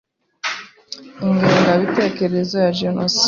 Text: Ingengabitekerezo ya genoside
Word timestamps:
Ingengabitekerezo 1.27 2.55
ya 2.65 2.71
genoside 2.79 3.19